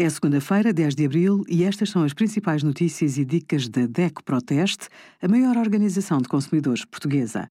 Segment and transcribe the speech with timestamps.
[0.00, 4.22] É segunda-feira, 10 de abril, e estas são as principais notícias e dicas da DECO
[4.22, 4.86] Proteste,
[5.20, 7.48] a maior organização de consumidores portuguesa.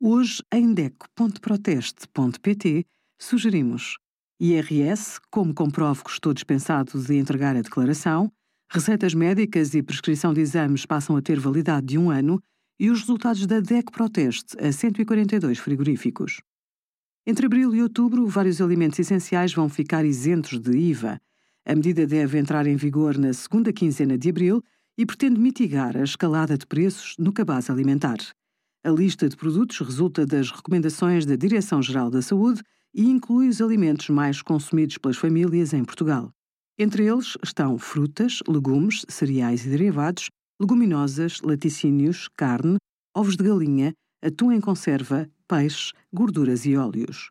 [0.00, 2.84] Hoje, em DECO.proteste.pt,
[3.16, 3.96] sugerimos
[4.40, 8.28] IRS, como comprovo que estou dispensado de entregar a declaração,
[8.68, 12.42] receitas médicas e prescrição de exames passam a ter validade de um ano
[12.76, 16.40] e os resultados da DECO Proteste a 142 frigoríficos.
[17.24, 21.20] Entre abril e outubro, vários alimentos essenciais vão ficar isentos de IVA.
[21.66, 24.62] A medida deve entrar em vigor na segunda quinzena de abril
[24.98, 28.18] e pretende mitigar a escalada de preços no cabaz alimentar.
[28.84, 34.10] A lista de produtos resulta das recomendações da Direção-Geral da Saúde e inclui os alimentos
[34.10, 36.30] mais consumidos pelas famílias em Portugal.
[36.78, 40.28] Entre eles estão frutas, legumes, cereais e derivados,
[40.60, 42.76] leguminosas, laticínios, carne,
[43.16, 47.30] ovos de galinha, atum em conserva, peixe, gorduras e óleos.